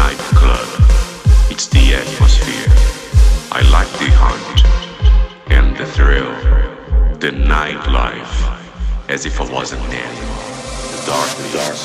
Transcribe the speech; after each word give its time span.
nightclub. 0.00 0.68
It's 1.52 1.66
the 1.68 1.84
atmosphere. 2.00 2.72
I 3.52 3.60
like 3.76 3.90
the 4.00 4.10
hunt 4.24 4.58
and 5.56 5.76
the 5.76 5.86
thrill, 5.96 6.32
the 7.24 7.32
nightlife, 7.36 8.36
as 9.08 9.26
if 9.26 9.40
I 9.40 9.46
wasn't 9.52 9.84
there. 9.94 10.14
The 10.92 11.00
dark, 11.10 11.30
the 11.40 11.48
dark 11.52 11.76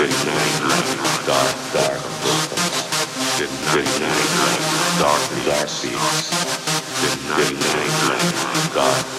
the 0.00 0.08
nightlife, 0.28 0.92
dark, 1.32 1.52
dark 1.72 2.02
the 3.40 3.82
nightlife, 4.04 4.68
dark, 5.00 5.22
dark 5.48 5.70
the 7.00 7.46
nightlife, 7.72 8.74
dark, 8.74 9.13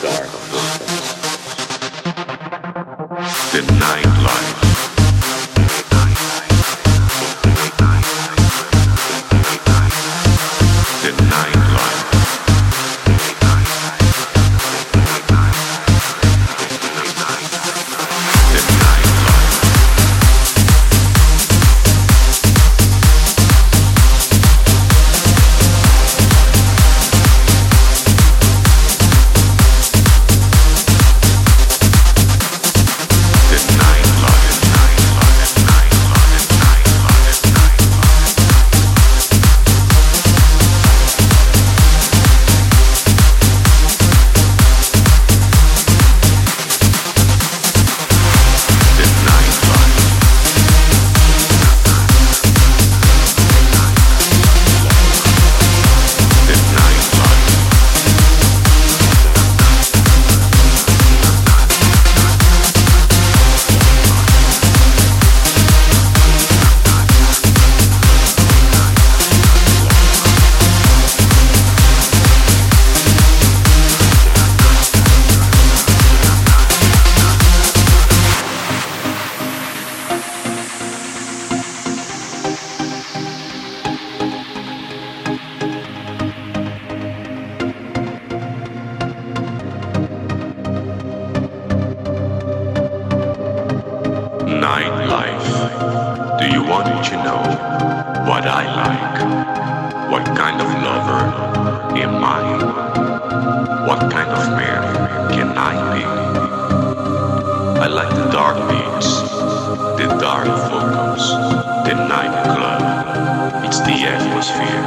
Nightlife. 94.65 96.39
Do 96.39 96.45
you 96.49 96.63
want 96.63 96.87
to 97.05 97.15
know 97.23 97.41
what 98.27 98.47
I 98.47 98.63
like? 98.81 100.11
What 100.11 100.25
kind 100.35 100.59
of 100.59 100.67
lover 100.87 101.21
am 101.95 102.15
I? 102.23 102.41
What 103.87 103.99
kind 104.11 104.31
of 104.31 104.49
man 104.57 104.81
can 105.33 105.49
I 105.55 105.73
be? 105.93 106.03
I 107.79 107.85
like 107.85 108.09
the 108.15 108.27
dark 108.31 108.57
beats, 108.67 109.21
the 110.01 110.07
dark 110.19 110.47
vocals, 110.71 111.25
the 111.85 111.93
nightclub. 112.09 112.81
It's 113.65 113.81
the 113.81 113.97
atmosphere. 114.15 114.85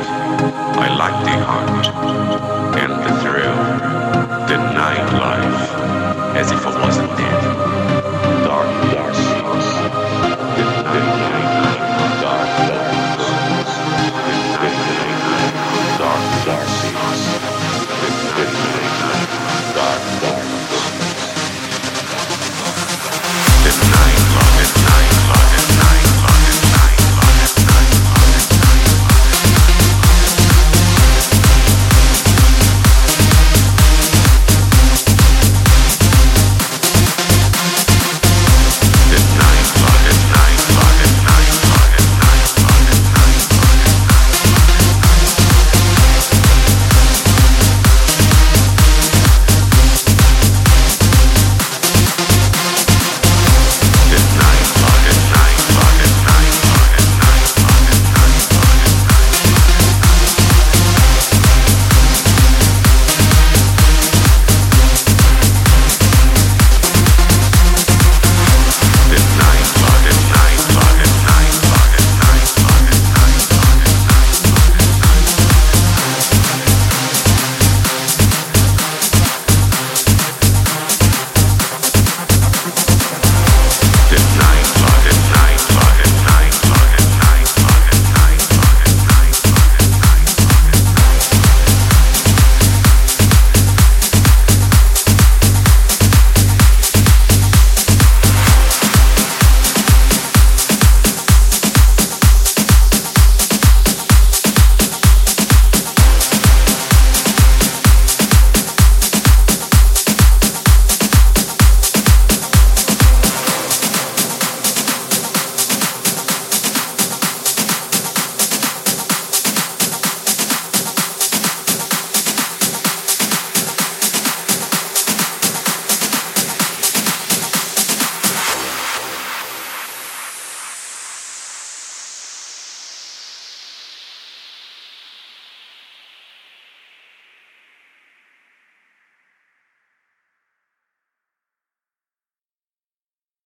I 0.84 0.88
like 1.02 1.18
the 1.24 1.36
hunt 1.50 2.27